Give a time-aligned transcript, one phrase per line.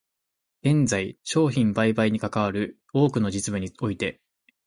[0.63, 4.19] 現在、商品売買にかかる多くの実務において、